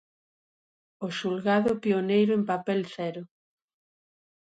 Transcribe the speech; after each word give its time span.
O 1.05 1.07
xulgado 1.17 1.71
pioneiro 1.83 2.31
en 2.37 2.43
papel 2.51 2.81
cero. 2.95 3.23